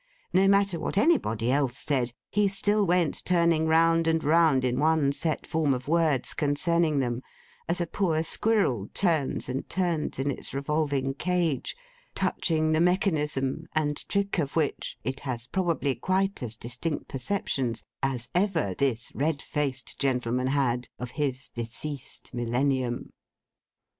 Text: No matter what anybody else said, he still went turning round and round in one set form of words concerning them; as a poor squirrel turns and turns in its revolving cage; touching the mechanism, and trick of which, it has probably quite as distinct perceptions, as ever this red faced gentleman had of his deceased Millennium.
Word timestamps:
No 0.33 0.47
matter 0.47 0.79
what 0.79 0.97
anybody 0.97 1.51
else 1.51 1.77
said, 1.77 2.11
he 2.31 2.47
still 2.47 2.87
went 2.87 3.23
turning 3.23 3.67
round 3.67 4.07
and 4.07 4.23
round 4.23 4.65
in 4.65 4.79
one 4.79 5.11
set 5.11 5.45
form 5.45 5.75
of 5.75 5.87
words 5.87 6.33
concerning 6.33 6.97
them; 6.97 7.21
as 7.69 7.79
a 7.79 7.85
poor 7.85 8.23
squirrel 8.23 8.89
turns 8.95 9.47
and 9.47 9.69
turns 9.69 10.17
in 10.17 10.31
its 10.31 10.55
revolving 10.55 11.13
cage; 11.13 11.75
touching 12.15 12.71
the 12.71 12.81
mechanism, 12.81 13.67
and 13.75 14.09
trick 14.09 14.39
of 14.39 14.55
which, 14.55 14.97
it 15.03 15.19
has 15.19 15.45
probably 15.45 15.93
quite 15.93 16.41
as 16.41 16.57
distinct 16.57 17.07
perceptions, 17.07 17.83
as 18.01 18.27
ever 18.33 18.73
this 18.73 19.11
red 19.13 19.39
faced 19.39 19.99
gentleman 19.99 20.47
had 20.47 20.87
of 20.97 21.11
his 21.11 21.49
deceased 21.49 22.33
Millennium. 22.33 23.11